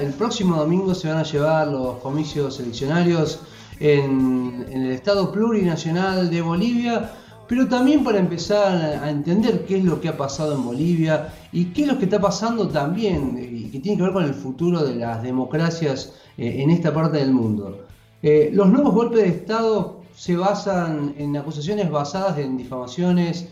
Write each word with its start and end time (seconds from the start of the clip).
El 0.00 0.12
próximo 0.12 0.56
domingo 0.56 0.94
se 0.94 1.08
van 1.08 1.18
a 1.18 1.22
llevar 1.24 1.68
los 1.68 1.96
comicios 1.96 2.60
eleccionarios 2.60 3.40
en, 3.80 4.66
el 4.70 4.92
Estado 4.92 5.32
plurinacional 5.32 6.30
de 6.30 6.40
Bolivia, 6.40 7.12
pero 7.48 7.66
también 7.66 8.04
para 8.04 8.18
empezar 8.18 9.00
a 9.02 9.10
entender 9.10 9.64
qué 9.66 9.78
es 9.78 9.84
lo 9.84 10.00
que 10.00 10.08
ha 10.08 10.16
pasado 10.16 10.54
en 10.54 10.64
Bolivia 10.64 11.32
y 11.52 11.66
qué 11.66 11.82
es 11.82 11.88
lo 11.88 11.98
que 11.98 12.04
está 12.04 12.20
pasando 12.20 12.68
también 12.68 13.38
y 13.38 13.70
que 13.70 13.80
tiene 13.80 13.96
que 13.96 14.04
ver 14.04 14.12
con 14.12 14.24
el 14.24 14.34
futuro 14.34 14.84
de 14.84 14.96
las 14.96 15.22
democracias 15.22 16.14
eh, 16.36 16.62
en 16.62 16.70
esta 16.70 16.92
parte 16.92 17.18
del 17.18 17.32
mundo. 17.32 17.86
Eh, 18.22 18.50
los 18.52 18.68
nuevos 18.68 18.94
golpes 18.94 19.22
de 19.22 19.28
Estado 19.28 20.02
se 20.14 20.36
basan 20.36 21.14
en 21.18 21.36
acusaciones 21.36 21.90
basadas 21.90 22.38
en 22.38 22.56
difamaciones, 22.56 23.48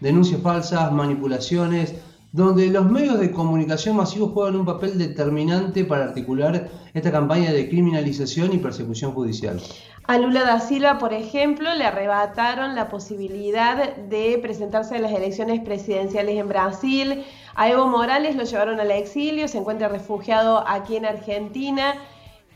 denuncias 0.00 0.40
falsas, 0.40 0.92
manipulaciones, 0.92 1.94
donde 2.32 2.68
los 2.68 2.88
medios 2.88 3.18
de 3.18 3.32
comunicación 3.32 3.96
masivos 3.96 4.32
juegan 4.32 4.56
un 4.56 4.64
papel 4.64 4.96
determinante 4.98 5.84
para 5.84 6.04
articular 6.04 6.68
esta 6.94 7.10
campaña 7.10 7.52
de 7.52 7.68
criminalización 7.68 8.52
y 8.52 8.58
persecución 8.58 9.12
judicial. 9.12 9.60
A 10.06 10.18
Lula 10.18 10.44
da 10.44 10.60
Silva, 10.60 10.98
por 10.98 11.12
ejemplo, 11.12 11.74
le 11.74 11.84
arrebataron 11.84 12.74
la 12.74 12.88
posibilidad 12.88 13.96
de 13.96 14.38
presentarse 14.42 14.96
a 14.96 15.00
las 15.00 15.12
elecciones 15.12 15.60
presidenciales 15.60 16.36
en 16.36 16.48
Brasil. 16.48 17.24
A 17.54 17.68
Evo 17.68 17.86
Morales 17.86 18.36
lo 18.36 18.44
llevaron 18.44 18.80
al 18.80 18.90
exilio, 18.90 19.46
se 19.48 19.58
encuentra 19.58 19.88
refugiado 19.88 20.64
aquí 20.66 20.96
en 20.96 21.06
Argentina. 21.06 21.94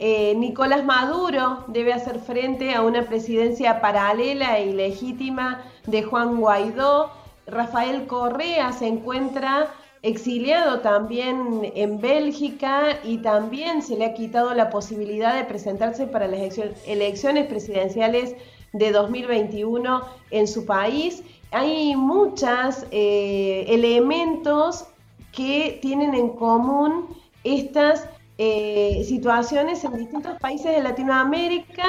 Eh, 0.01 0.35
Nicolás 0.37 0.85
Maduro 0.85 1.65
debe 1.69 1.93
hacer 1.93 2.19
frente 2.19 2.75
a 2.75 2.83
una 2.83 3.03
presidencia 3.03 3.81
paralela 3.81 4.59
e 4.59 4.71
ilegítima 4.71 5.63
de 5.87 6.03
Juan 6.03 6.41
Guaidó. 6.41 7.24
Rafael 7.47 8.07
Correa 8.07 8.73
se 8.73 8.87
encuentra 8.87 9.73
exiliado 10.03 10.81
también 10.81 11.73
en 11.75 11.99
Bélgica 11.99 12.99
y 13.05 13.19
también 13.19 13.81
se 13.83 13.97
le 13.97 14.05
ha 14.05 14.15
quitado 14.15 14.53
la 14.53 14.69
posibilidad 14.69 15.35
de 15.35 15.45
presentarse 15.45 16.07
para 16.07 16.29
las 16.29 16.59
elecciones 16.87 17.47
presidenciales 17.47 18.35
de 18.75 18.93
2021 18.93 20.03
en 20.31 20.47
su 20.47 20.67
país. 20.67 21.23
Hay 21.53 21.97
muchos 21.97 22.85
eh, 22.91 23.65
elementos 23.69 24.85
que 25.33 25.79
tienen 25.81 26.15
en 26.15 26.31
común 26.31 27.17
estas 27.43 28.07
eh, 28.37 29.05
situaciones 29.07 29.85
en 29.85 29.97
distintos 29.97 30.39
países 30.39 30.75
de 30.75 30.83
Latinoamérica 30.83 31.85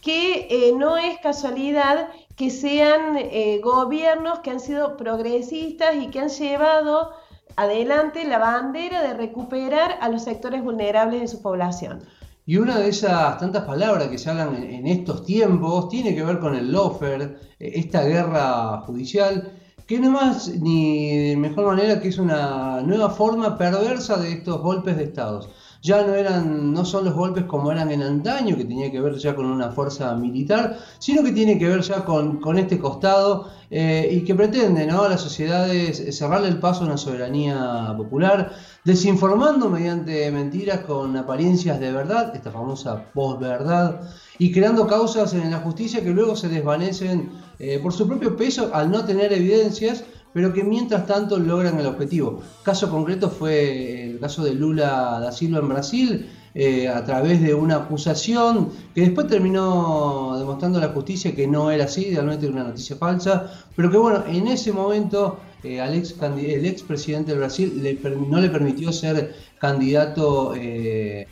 que 0.00 0.46
eh, 0.50 0.72
no 0.76 0.96
es 0.96 1.18
casualidad 1.20 2.08
que 2.36 2.50
sean 2.50 3.16
eh, 3.16 3.60
gobiernos 3.62 4.40
que 4.40 4.50
han 4.50 4.60
sido 4.60 4.96
progresistas 4.96 5.96
y 5.96 6.08
que 6.08 6.20
han 6.20 6.28
llevado 6.28 7.10
adelante 7.56 8.24
la 8.24 8.38
bandera 8.38 9.02
de 9.02 9.14
recuperar 9.14 9.98
a 10.00 10.08
los 10.08 10.22
sectores 10.22 10.62
vulnerables 10.62 11.20
de 11.20 11.28
su 11.28 11.42
población. 11.42 12.00
Y 12.46 12.56
una 12.56 12.78
de 12.78 12.88
esas 12.88 13.38
tantas 13.38 13.64
palabras 13.64 14.08
que 14.08 14.16
se 14.16 14.30
hablan 14.30 14.62
en, 14.62 14.86
estos 14.86 15.26
tiempos 15.26 15.88
tiene 15.88 16.14
que 16.14 16.22
ver 16.22 16.38
con 16.38 16.54
el 16.54 16.72
lofer, 16.72 17.38
eh, 17.58 17.72
esta 17.74 18.04
guerra 18.04 18.82
judicial, 18.86 19.52
que 19.86 19.98
no 19.98 20.10
más 20.10 20.48
ni 20.48 21.30
de 21.30 21.36
mejor 21.36 21.66
manera 21.66 22.00
que 22.00 22.08
es 22.08 22.18
una 22.18 22.80
nueva 22.82 23.10
forma 23.10 23.58
perversa 23.58 24.16
de 24.18 24.32
estos 24.32 24.60
golpes 24.60 24.96
de 24.96 25.04
estados 25.04 25.50
ya 25.82 26.02
no 26.02 26.14
eran, 26.14 26.72
no 26.72 26.84
son 26.84 27.04
los 27.04 27.14
golpes 27.14 27.44
como 27.44 27.70
eran 27.70 27.90
en 27.90 28.02
antaño, 28.02 28.56
que 28.56 28.64
tenía 28.64 28.90
que 28.90 29.00
ver 29.00 29.16
ya 29.16 29.34
con 29.34 29.46
una 29.46 29.70
fuerza 29.70 30.14
militar, 30.14 30.78
sino 30.98 31.22
que 31.22 31.32
tiene 31.32 31.58
que 31.58 31.68
ver 31.68 31.82
ya 31.82 32.04
con, 32.04 32.58
este 32.58 32.78
costado 32.78 33.48
eh, 33.70 34.08
y 34.10 34.24
que 34.24 34.34
pretende 34.34 34.86
¿no? 34.86 35.02
a 35.02 35.08
las 35.08 35.20
sociedades 35.20 36.16
cerrarle 36.16 36.48
el 36.48 36.58
paso 36.58 36.82
a 36.82 36.86
una 36.86 36.96
soberanía 36.96 37.94
popular, 37.96 38.52
desinformando 38.84 39.68
mediante 39.68 40.30
mentiras 40.30 40.80
con 40.80 41.16
apariencias 41.16 41.78
de 41.78 41.92
verdad, 41.92 42.34
esta 42.34 42.50
famosa 42.50 43.04
posverdad, 43.12 44.00
y 44.38 44.52
creando 44.52 44.86
causas 44.86 45.34
en 45.34 45.50
la 45.50 45.58
justicia 45.58 46.02
que 46.02 46.10
luego 46.10 46.36
se 46.36 46.48
desvanecen 46.48 47.30
eh, 47.58 47.78
por 47.82 47.92
su 47.92 48.06
propio 48.06 48.36
peso 48.36 48.70
al 48.72 48.90
no 48.90 49.04
tener 49.04 49.32
evidencias 49.32 50.04
pero 50.32 50.52
que 50.52 50.64
mientras 50.64 51.06
tanto 51.06 51.38
logran 51.38 51.78
el 51.78 51.86
objetivo. 51.86 52.42
Caso 52.62 52.90
concreto 52.90 53.30
fue 53.30 54.10
el 54.10 54.18
caso 54.18 54.44
de 54.44 54.54
Lula 54.54 55.18
da 55.20 55.32
Silva 55.32 55.58
en 55.58 55.68
Brasil, 55.68 56.26
eh, 56.54 56.88
a 56.88 57.04
través 57.04 57.40
de 57.40 57.54
una 57.54 57.76
acusación 57.76 58.70
que 58.94 59.02
después 59.02 59.28
terminó 59.28 60.36
demostrando 60.38 60.80
la 60.80 60.88
justicia 60.88 61.34
que 61.34 61.46
no 61.46 61.70
era 61.70 61.84
así, 61.84 62.10
realmente 62.12 62.46
era 62.46 62.54
una 62.54 62.64
noticia 62.64 62.96
falsa, 62.96 63.52
pero 63.76 63.90
que 63.90 63.98
bueno, 63.98 64.24
en 64.26 64.48
ese 64.48 64.72
momento 64.72 65.38
eh, 65.62 65.78
el 65.78 66.64
ex 66.66 66.82
presidente 66.82 67.30
del 67.30 67.40
Brasil 67.40 67.98
no 68.28 68.40
le 68.40 68.48
permitió 68.48 68.92
ser 68.92 69.34
candidato, 69.58 70.54
eh, 70.56 71.28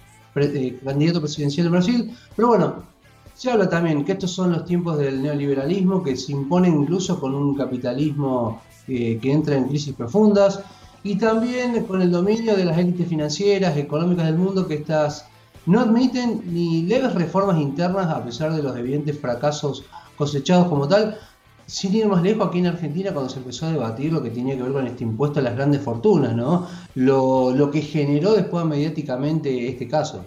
candidato 0.85 1.21
presidencial 1.21 1.65
de 1.65 1.71
Brasil, 1.71 2.17
pero 2.37 2.49
bueno, 2.49 2.85
se 3.37 3.51
habla 3.51 3.69
también 3.69 4.03
que 4.05 4.13
estos 4.13 4.31
son 4.33 4.53
los 4.53 4.65
tiempos 4.65 4.97
del 4.97 5.23
neoliberalismo 5.23 6.03
que 6.03 6.17
se 6.17 6.33
imponen 6.33 6.81
incluso 6.81 7.21
con 7.21 7.35
un 7.35 7.55
capitalismo 7.55 8.63
que 8.87 9.21
entra 9.23 9.57
en 9.57 9.69
crisis 9.69 9.95
profundas 9.95 10.61
y 11.05 11.17
también 11.17 11.85
con 11.85 12.01
el 12.01 12.11
dominio 12.11 12.57
de 12.57 12.65
las 12.65 12.79
élites 12.79 13.07
financieras, 13.07 13.77
económicas 13.77 14.25
del 14.25 14.39
mundo 14.39 14.67
que 14.67 14.75
estas 14.75 15.27
no 15.67 15.81
admiten 15.81 16.43
ni 16.47 16.83
leves 16.83 17.15
reformas 17.15 17.61
internas 17.61 18.09
a 18.09 18.25
pesar 18.25 18.55
de 18.55 18.63
los 18.63 18.75
evidentes 18.77 19.19
fracasos 19.19 19.85
cosechados 20.17 20.69
como 20.69 20.89
tal. 20.89 21.19
Sin 21.67 21.95
ir 21.95 22.07
más 22.07 22.23
lejos, 22.23 22.47
aquí 22.47 22.61
en 22.61 22.69
Argentina, 22.69 23.13
cuando 23.13 23.29
se 23.29 23.39
empezó 23.39 23.67
a 23.67 23.73
debatir 23.73 24.13
lo 24.13 24.23
que 24.23 24.31
tenía 24.31 24.57
que 24.57 24.63
ver 24.63 24.73
con 24.73 24.87
este 24.87 25.03
impuesto 25.03 25.41
a 25.41 25.43
las 25.43 25.57
grandes 25.57 25.83
fortunas, 25.83 26.35
¿no? 26.35 26.69
Lo 26.95 27.71
que 27.73 27.83
generó 27.83 28.35
después 28.35 28.65
mediáticamente 28.65 29.69
este 29.69 29.89
caso. 29.89 30.25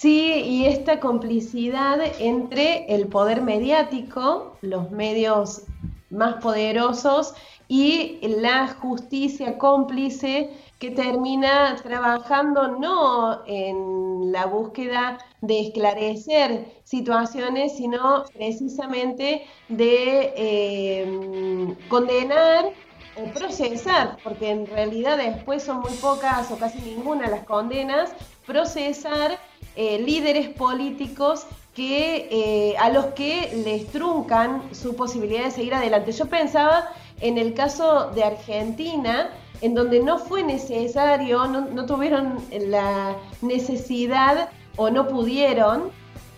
Sí, 0.00 0.32
y 0.46 0.64
esta 0.64 0.98
complicidad 0.98 2.00
entre 2.20 2.86
el 2.86 3.08
poder 3.08 3.42
mediático, 3.42 4.56
los 4.62 4.90
medios 4.90 5.64
más 6.08 6.36
poderosos 6.36 7.34
y 7.68 8.18
la 8.22 8.68
justicia 8.68 9.58
cómplice 9.58 10.52
que 10.78 10.90
termina 10.90 11.76
trabajando 11.82 12.78
no 12.78 13.42
en 13.46 14.32
la 14.32 14.46
búsqueda 14.46 15.18
de 15.42 15.66
esclarecer 15.66 16.80
situaciones, 16.82 17.76
sino 17.76 18.24
precisamente 18.32 19.44
de 19.68 20.32
eh, 20.34 21.76
condenar 21.90 22.70
o 23.16 23.24
procesar, 23.34 24.16
porque 24.24 24.48
en 24.48 24.66
realidad 24.66 25.18
después 25.18 25.62
son 25.62 25.80
muy 25.80 25.92
pocas 26.00 26.50
o 26.50 26.56
casi 26.56 26.80
ninguna 26.80 27.28
las 27.28 27.44
condenas, 27.44 28.14
procesar 28.46 29.38
eh, 29.76 29.98
líderes 29.98 30.48
políticos 30.48 31.46
que, 31.74 32.28
eh, 32.30 32.76
a 32.78 32.90
los 32.90 33.06
que 33.06 33.62
les 33.64 33.86
truncan 33.86 34.62
su 34.74 34.96
posibilidad 34.96 35.44
de 35.44 35.50
seguir 35.50 35.74
adelante. 35.74 36.12
Yo 36.12 36.26
pensaba 36.26 36.88
en 37.20 37.38
el 37.38 37.54
caso 37.54 38.10
de 38.10 38.24
Argentina, 38.24 39.30
en 39.60 39.74
donde 39.74 40.00
no 40.00 40.18
fue 40.18 40.42
necesario, 40.42 41.46
no, 41.46 41.86
tuvieron 41.86 42.38
la 42.50 43.14
necesidad 43.42 44.48
o 44.76 44.90
no 44.90 45.06
pudieron 45.06 45.90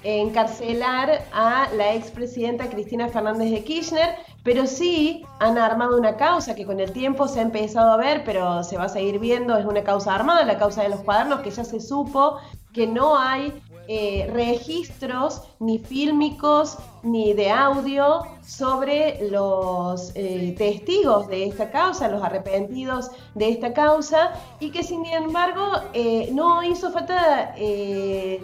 encarcelar 0.04 1.25
a 1.32 1.69
la 1.76 1.94
expresidenta 1.94 2.69
Cristina 2.69 3.09
Fernández 3.09 3.53
de 3.53 3.62
Kirchner, 3.62 4.16
pero 4.43 4.66
sí 4.66 5.25
han 5.38 5.56
armado 5.59 5.97
una 5.97 6.16
causa 6.16 6.56
que 6.56 6.66
con 6.66 6.81
el 6.81 6.93
tiempo 6.93 7.28
se 7.28 7.38
ha 7.38 7.43
empezado 7.43 7.93
a 7.93 7.97
ver, 7.97 8.25
pero 8.25 8.64
se 8.64 8.76
va 8.76 8.84
a 8.84 8.88
seguir 8.88 9.20
viendo, 9.20 9.56
es 9.56 9.64
una 9.64 9.84
causa 9.84 10.14
armada, 10.14 10.44
la 10.44 10.59
causa 10.59 10.82
de 10.82 10.88
los 10.88 11.00
cuadernos, 11.00 11.41
que 11.41 11.53
ya 11.53 11.62
se 11.62 11.81
supo 11.81 12.38
que 12.72 12.86
no 12.86 13.18
hay 13.18 13.52
eh, 13.88 14.30
registros 14.32 15.42
ni 15.58 15.78
fílmicos 15.80 16.78
ni 17.02 17.34
de 17.34 17.50
audio 17.50 18.22
sobre 18.46 19.28
los 19.28 20.12
eh, 20.14 20.54
testigos 20.56 21.26
de 21.26 21.46
esta 21.46 21.70
causa, 21.70 22.08
los 22.08 22.22
arrepentidos 22.22 23.10
de 23.34 23.48
esta 23.50 23.72
causa, 23.72 24.34
y 24.60 24.70
que 24.70 24.84
sin 24.84 25.04
embargo 25.06 25.72
eh, 25.92 26.30
no 26.32 26.62
hizo 26.62 26.92
falta 26.92 27.54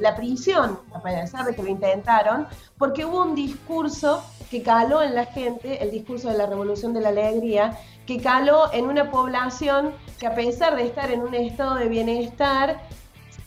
la 0.00 0.16
prisión, 0.16 0.80
a 0.92 1.00
pesar 1.00 1.46
de 1.46 1.54
que 1.54 1.62
lo 1.62 1.68
intentaron, 1.68 2.48
porque 2.76 3.04
hubo 3.04 3.22
un 3.22 3.36
discurso 3.36 4.22
que 4.50 4.62
caló 4.62 5.02
en 5.02 5.14
la 5.14 5.26
gente, 5.26 5.82
el 5.82 5.90
discurso 5.92 6.28
de 6.30 6.38
la 6.38 6.46
revolución 6.46 6.92
de 6.92 7.00
la 7.00 7.10
alegría, 7.10 7.78
que 8.06 8.18
caló 8.20 8.72
en 8.72 8.86
una 8.86 9.10
población 9.10 9.92
que 10.18 10.26
a 10.26 10.34
pesar 10.34 10.74
de 10.74 10.84
estar 10.84 11.10
en 11.10 11.20
un 11.20 11.34
estado 11.34 11.76
de 11.76 11.88
bienestar, 11.88 12.80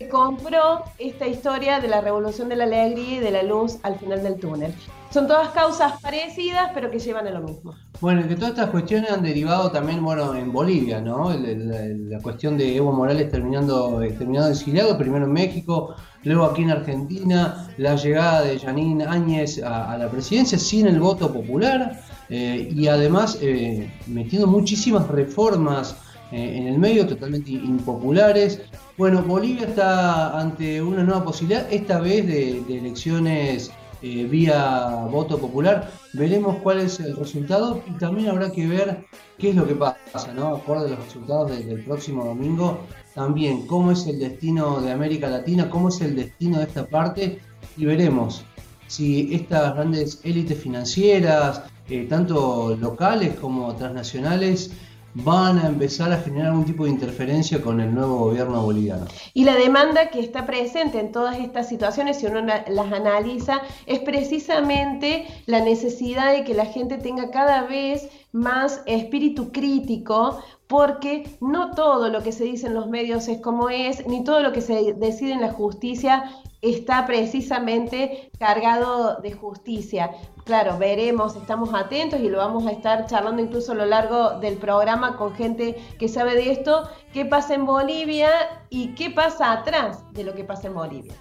compró 0.08 0.84
esta 0.98 1.28
historia 1.28 1.80
de 1.80 1.88
la 1.88 2.02
revolución 2.02 2.50
de 2.50 2.56
la 2.56 2.64
alegría 2.66 3.18
y 3.18 3.20
de 3.20 3.32
la 3.32 3.44
luz 3.44 3.78
al 3.84 3.98
final 3.98 4.24
del 4.24 4.40
túnel. 4.40 4.74
Son 5.12 5.28
todas 5.28 5.50
causas 5.50 6.02
parecidas, 6.02 6.72
pero 6.74 6.90
que 6.90 6.98
llevan 6.98 7.28
a 7.28 7.32
lo 7.32 7.42
mismo. 7.42 7.76
Bueno, 8.00 8.26
que 8.28 8.36
todas 8.36 8.52
estas 8.52 8.70
cuestiones 8.70 9.12
han 9.12 9.22
derivado 9.22 9.70
también, 9.70 10.02
bueno, 10.02 10.34
en 10.36 10.54
Bolivia, 10.54 11.02
¿no? 11.02 11.34
La, 11.34 12.20
cuestión 12.20 12.58
de 12.58 12.78
Evo 12.78 12.94
Morales 12.94 13.30
terminando, 13.30 14.02
eh, 14.02 14.12
terminando 14.12 14.50
exiliado, 14.50 14.98
primero 14.98 15.26
en 15.26 15.34
México, 15.34 15.96
luego 16.24 16.46
aquí 16.46 16.62
en 16.62 16.72
Argentina, 16.72 17.68
la 17.78 17.96
llegada 17.96 18.44
de 18.44 18.58
Janine 18.58 19.04
Áñez 19.04 19.62
a, 19.62 19.98
la 19.98 20.10
presidencia 20.10 20.58
sin 20.58 20.88
el 20.88 21.00
voto 21.02 21.34
popular 21.34 22.00
eh, 22.30 22.70
y 22.74 22.88
además 22.88 23.38
eh, 23.42 23.92
metiendo 24.08 24.48
muchísimas 24.48 25.10
reformas 25.10 25.98
eh, 26.32 26.58
en 26.58 26.68
el 26.68 26.78
medio, 26.78 27.08
totalmente 27.08 27.52
impopulares. 27.52 28.62
Bueno, 28.98 29.22
Bolivia 29.22 29.68
está 29.68 30.40
ante 30.40 30.82
una 30.82 31.04
nueva 31.04 31.24
posibilidad, 31.24 31.72
esta 31.72 32.00
vez 32.00 32.28
de, 32.28 32.60
elecciones 32.78 33.72
eh, 34.02 34.26
vía 34.26 35.08
voto 35.12 35.38
popular. 35.38 35.92
Veremos 36.14 36.58
cuál 36.64 36.80
es 36.80 37.00
el 37.00 37.16
resultado 37.16 37.82
y 37.88 37.92
también 37.98 38.30
habrá 38.30 38.52
que 38.52 38.68
ver 38.68 39.06
qué 39.38 39.50
es 39.50 39.56
lo 39.56 39.68
que 39.68 39.76
pasa, 39.76 40.34
¿no? 40.34 40.56
Acorde 40.56 40.88
a 40.88 40.96
los 40.96 41.06
resultados 41.06 41.52
del 41.52 41.84
próximo 41.84 42.26
domingo, 42.26 42.80
también 43.14 43.68
cómo 43.68 43.92
es 43.92 44.06
el 44.08 44.20
destino 44.20 44.82
de 44.82 44.92
América 44.92 45.28
Latina, 45.28 45.70
cómo 45.70 45.90
es 45.90 46.02
el 46.02 46.16
destino 46.16 46.60
de 46.60 46.66
esta 46.66 46.86
parte 46.86 47.40
y 47.78 47.86
veremos 47.86 48.44
si 48.92 49.34
estas 49.34 49.74
grandes 49.76 50.20
élites 50.26 50.58
financieras, 50.60 51.64
eh, 51.90 52.08
tanto 52.10 52.76
locales 52.76 53.36
como 53.40 53.74
transnacionales, 53.74 54.72
van 55.14 55.60
a 55.60 55.68
empezar 55.68 56.12
a 56.12 56.18
generar 56.18 56.48
algún 56.48 56.66
tipo 56.66 56.86
de 56.86 56.92
interferencia 56.92 57.62
con 57.62 57.82
el 57.82 57.94
nuevo 57.94 58.18
gobierno 58.18 58.64
boliviano. 58.64 59.06
Y 59.34 59.44
la 59.44 59.56
demanda 59.56 60.10
que 60.10 60.20
está 60.20 60.46
presente 60.46 61.00
en 61.00 61.12
todas 61.12 61.38
estas 61.38 61.68
situaciones, 61.68 62.20
si 62.20 62.28
uno 62.28 62.42
las 62.42 62.94
analiza, 62.94 63.62
es 63.86 64.00
precisamente 64.00 65.28
la 65.46 65.62
necesidad 65.62 66.34
de 66.34 66.44
que 66.44 66.54
la 66.54 66.66
gente 66.66 66.98
tenga 66.98 67.32
cada 67.32 67.64
vez 67.64 68.10
más 68.32 68.82
espíritu 68.86 69.52
crítico, 69.52 70.40
porque 70.68 71.38
no 71.42 71.72
todo 71.72 72.08
lo 72.08 72.24
que 72.24 72.32
se 72.32 72.46
dice 72.46 72.68
en 72.68 72.76
los 72.76 72.88
medios 72.88 73.28
es 73.28 73.42
como 73.42 73.70
es, 73.70 74.08
ni 74.08 74.24
todo 74.24 74.42
lo 74.42 74.54
que 74.54 74.62
se 74.62 74.94
decide 74.94 75.34
en 75.34 75.42
la 75.42 75.52
justicia 75.52 76.32
está 76.62 77.06
precisamente 77.06 78.32
cargado 78.40 79.20
de 79.22 79.34
justicia. 79.34 80.12
Claro, 80.52 80.78
veremos, 80.78 81.38
estamos 81.38 81.74
atentos 81.74 82.20
y 82.20 82.28
lo 82.28 82.40
vamos 82.40 82.68
a 82.68 82.72
estar 82.72 83.06
charlando 83.06 83.42
incluso 83.42 83.72
a 83.72 83.76
lo 83.76 83.86
largo 83.86 84.32
del 84.42 84.58
programa 84.58 85.16
con 85.16 85.34
gente 85.34 85.78
que 85.98 86.10
sabe 86.10 86.36
de 86.36 86.52
esto, 86.52 86.90
qué 87.14 87.24
pasa 87.24 87.54
en 87.54 87.66
Bolivia 87.66 88.30
y 88.70 88.94
qué 88.96 89.10
pasa 89.12 89.54
atrás 89.54 90.04
de 90.12 90.26
lo 90.26 90.34
que 90.34 90.44
pasa 90.44 90.68
en 90.68 90.74
Bolivia. 90.74 91.14